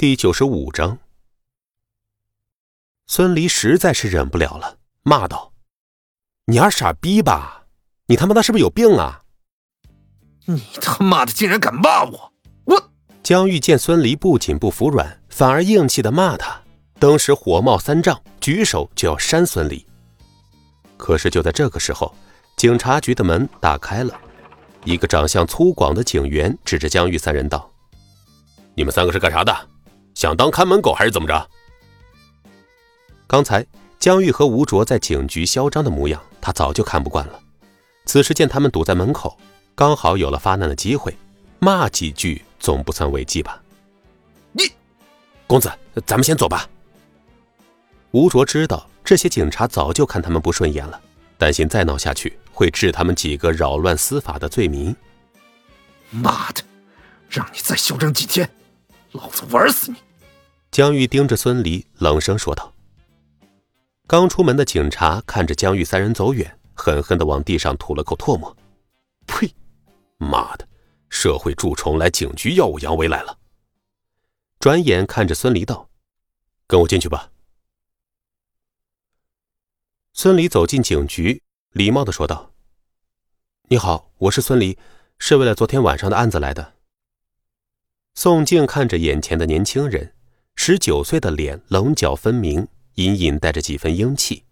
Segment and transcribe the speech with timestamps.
[0.00, 0.96] 第九十五章，
[3.08, 5.52] 孙离实在是忍不了了，骂道
[6.46, 7.64] ：“你二傻逼吧？
[8.06, 9.22] 你他妈的是不是有病啊？
[10.44, 12.32] 你他妈的竟然敢骂我！
[12.66, 12.90] 我……”
[13.24, 16.62] 江玉见孙离不仅不服软，反而硬气的骂他，
[17.00, 19.84] 当时火冒三丈，举手就要扇孙离。
[20.96, 22.14] 可是就在这个时候，
[22.56, 24.16] 警察局的门打开了，
[24.84, 27.68] 一个长相粗犷的警员指着江玉三人道
[28.76, 29.52] ：“你们三个是干啥的？”
[30.18, 31.48] 想当看门狗还是怎么着？
[33.28, 33.64] 刚才
[34.00, 37.38] 江玉和吴卓在警局嚣张的模样，他早就看不惯了。
[38.04, 39.38] 此时见他们堵在门口，
[39.76, 41.16] 刚好有了发难的机会，
[41.60, 43.62] 骂几句总不算违纪吧？
[44.50, 44.64] 你，
[45.46, 45.70] 公子，
[46.04, 46.68] 咱们先走吧。
[48.10, 51.00] 吴卓知道这些警察早就看他们不顺眼了，
[51.36, 54.96] 担心再闹下去会治他们几个扰乱司法的罪名。
[56.10, 56.64] 妈的，
[57.28, 58.50] 让你再嚣张几天，
[59.12, 59.98] 老子玩死你！
[60.70, 62.72] 江玉盯着孙离，冷声说道
[64.06, 68.56] ：“刚出门的警察看着江玉三人走远，狠狠的往地上吐了口唾沫。
[69.26, 69.52] 呸！
[70.18, 70.68] 妈的，
[71.08, 73.38] 社会蛀虫来警局耀武扬威来了。”
[74.60, 75.88] 转眼看着孙离道
[76.68, 77.32] ：“跟我进去吧。”
[80.12, 82.52] 孙离走进警局，礼貌的说道
[83.68, 84.78] ：“你好，我是孙离，
[85.18, 86.74] 是为了昨天晚上的案子来的。”
[88.14, 90.14] 宋静看着眼前的年轻人。
[90.60, 94.44] 十九岁的脸棱角分明，隐隐带着几分英气，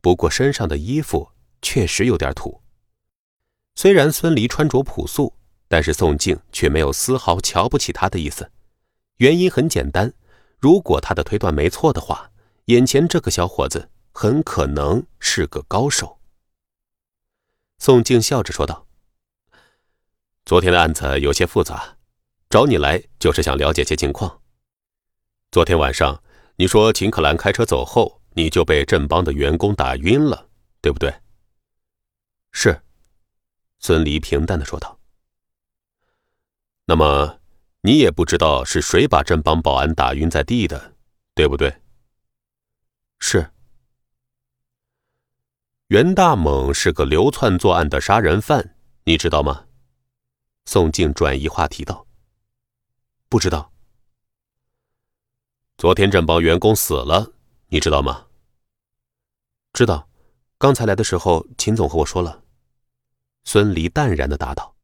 [0.00, 1.28] 不过身上的衣服
[1.60, 2.62] 确实有点土。
[3.76, 5.36] 虽然孙离穿着朴素，
[5.68, 8.50] 但是宋静却没有丝毫瞧不起他的意思。
[9.18, 10.14] 原因很简单，
[10.58, 12.32] 如果他的推断没错的话，
[12.64, 16.18] 眼前这个小伙子很可能是个高手。
[17.78, 18.86] 宋静笑着说道
[20.46, 21.98] ：“昨天的案子有些复杂，
[22.48, 24.38] 找你来就是想了解些情况。”
[25.52, 26.22] 昨天晚上，
[26.54, 30.48] 你说秦可兰开车走后，你就被镇邦的员工打晕了，
[30.80, 31.12] 对不对？
[32.52, 32.80] 是，
[33.80, 35.00] 孙离平淡的说道。
[36.84, 37.40] 那么，
[37.80, 40.94] 你也不知道是谁把镇邦保安打晕在地的，
[41.34, 41.82] 对不对？
[43.18, 43.50] 是。
[45.88, 49.66] 袁大猛是个流窜作案的杀人犯，你知道吗？
[50.66, 52.06] 宋静转移话题道。
[53.28, 53.72] 不知道。
[55.80, 57.32] 昨天镇邦员工死了，
[57.68, 58.26] 你知道吗？
[59.72, 60.06] 知道，
[60.58, 62.42] 刚才来的时候，秦总和我说了。
[63.44, 64.76] 孙离淡然的答道。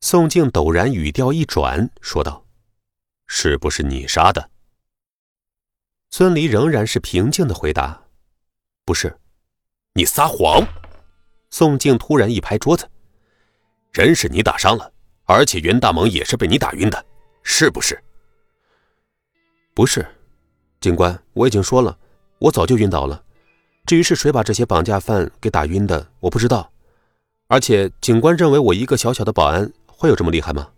[0.00, 2.46] 宋静陡然语调一转，说道
[3.26, 4.52] ：“是不是你杀的？”
[6.10, 8.00] 孙离仍然是平静的回答
[8.86, 9.18] ：“不是。”
[9.94, 10.64] 你撒谎！
[11.50, 12.88] 宋静突然一拍桌子
[13.90, 14.92] ：“人是你打伤了，
[15.24, 17.04] 而且袁大猛也是被你打晕的，
[17.42, 18.00] 是不是？”
[19.72, 20.06] 不是，
[20.80, 21.96] 警官，我已经说了，
[22.38, 23.22] 我早就晕倒了。
[23.86, 26.70] 至于是谁把这些绑架犯给打晕的，我不知道。
[27.46, 30.68] 而且，警官认为我一个小小的保安会有这么厉害吗？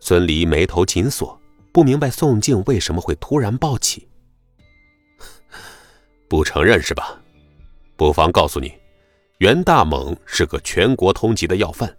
[0.00, 1.38] 孙离眉头紧锁，
[1.72, 4.08] 不明白宋静为什么会突然暴起。
[6.28, 7.20] 不承认是吧？
[7.96, 8.74] 不妨告诉你，
[9.38, 11.94] 袁大猛是个全国通缉的要犯。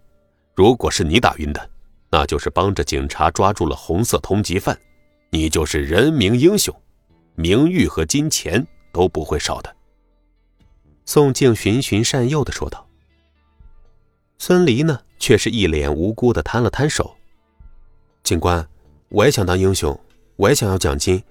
[0.53, 1.69] 如果是你打晕的，
[2.09, 4.77] 那就是帮着警察抓住了红色通缉犯。
[5.35, 6.73] 你就是人民英雄，
[7.35, 9.75] 名誉和金钱都不会少的。”
[11.05, 12.87] 宋静循循善诱的说道。
[14.37, 17.17] 孙离呢，却是一脸无辜的摊了摊手
[18.23, 18.65] ：“警官，
[19.09, 19.99] 我也想当英雄，
[20.37, 21.21] 我也想要奖金，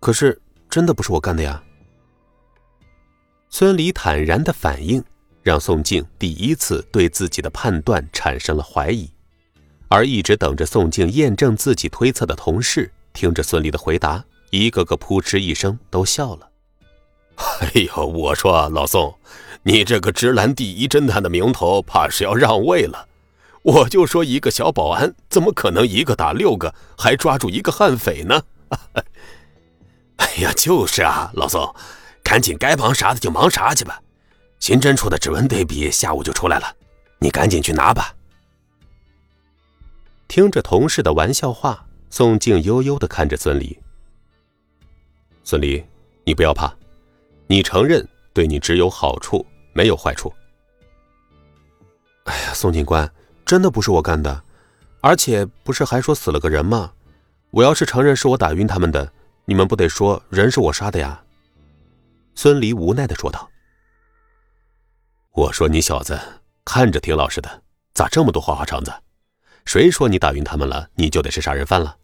[0.00, 0.38] 可是
[0.68, 1.62] 真的不是我干的呀。”
[3.48, 5.02] 孙离坦然的反应，
[5.42, 9.10] 让宋静第一次对自己的判断产生了怀疑，
[9.88, 12.92] 而一直等着宋静验证自己推测的同事。
[13.16, 16.50] 听着孙离的回答，一个个扑哧一声都笑了。
[17.60, 19.18] 哎呦，我说老宋，
[19.62, 23.08] 你这个直男第一侦探的名头，怕是要让位了。
[23.62, 28.42] 我就说一个小保安，怎么可能一个打六个，还抓住一个悍匪呢？
[30.16, 31.74] 哎呀，就是啊，老宋，
[32.22, 33.98] 赶紧该忙啥的就忙啥去吧。
[34.60, 36.76] 刑侦处的指纹对比下午就出来了，
[37.18, 38.14] 你赶紧去拿吧。
[40.28, 41.85] 听着同事的玩笑话。
[42.10, 43.78] 宋静悠悠的看着孙离。
[45.44, 45.84] 孙离，
[46.24, 46.74] 你不要怕，
[47.46, 50.32] 你承认对你只有好处，没有坏处。
[52.24, 53.08] 哎呀，宋警官，
[53.44, 54.42] 真的不是我干的，
[55.00, 56.92] 而且不是还说死了个人吗？
[57.50, 59.12] 我要是承认是我打晕他们的，
[59.44, 61.22] 你们不得说人是我杀的呀？
[62.34, 63.48] 孙离无奈的说道。
[65.32, 66.18] 我说你小子
[66.64, 67.62] 看着挺老实的，
[67.94, 68.92] 咋这么多花花肠子？
[69.66, 71.96] 谁说你打晕他们了，你就得是杀人犯了？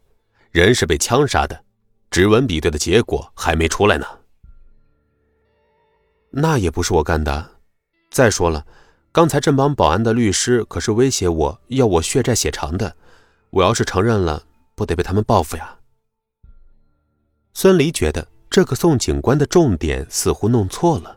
[0.51, 1.65] 人是被枪杀的，
[2.11, 4.07] 指纹比对的结果还没出来呢。
[6.31, 7.53] 那也不是我干的。
[8.11, 8.67] 再说了，
[9.13, 12.97] 刚才镇邦保安的律师可是威胁我要我血债血偿的，
[13.51, 14.43] 我要是承认了，
[14.75, 15.79] 不得被他们报复呀？
[17.55, 21.17] 孙离觉得这个宋警官的重点似乎弄错了，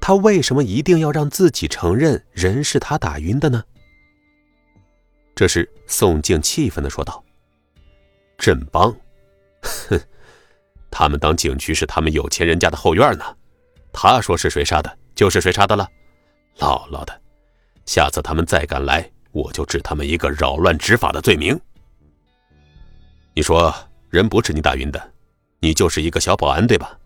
[0.00, 3.62] 他为什么一定要让自己承认人是他打晕的呢？
[5.34, 7.22] 这时，宋静气愤的说道
[8.38, 8.94] ：“镇邦，
[9.62, 10.00] 哼，
[10.90, 13.24] 他们当警局是他们有钱人家的后院呢，
[13.92, 15.88] 他说是谁杀的，就是谁杀的了。
[16.58, 17.20] 姥姥的，
[17.86, 21.58] 下次他们再敢来，我就治他们一个扰乱执法的罪名。
[23.34, 23.74] 你说
[24.10, 25.10] 人不是你打晕的？”
[25.60, 26.98] 你就是一个小保安，对吧？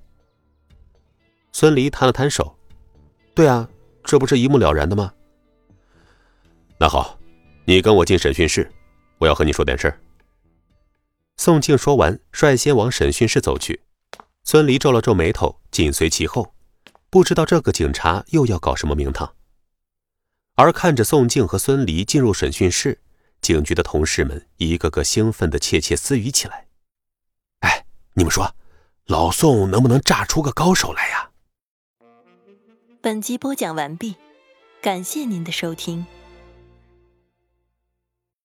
[1.52, 2.58] 孙离摊了摊手，
[3.32, 3.68] 对啊，
[4.02, 5.12] 这不是一目了然的吗？
[6.80, 7.17] 那好，
[7.68, 8.72] 你跟我进审讯室，
[9.18, 10.00] 我要和你说点事儿。
[11.36, 13.82] 宋静说完，率先往审讯室走去。
[14.42, 16.54] 孙离皱了皱眉头，紧随其后，
[17.10, 19.34] 不知道这个警察又要搞什么名堂。
[20.54, 23.02] 而看着宋静和孙离进入审讯室，
[23.42, 26.68] 警局的同事们一个个兴奋的窃窃私语起来。
[27.58, 27.84] 哎
[28.14, 28.56] 你们说，
[29.04, 31.28] 老宋能不能炸出个高手来呀？
[33.02, 34.16] 本集播讲完毕，
[34.80, 36.06] 感谢您的收听。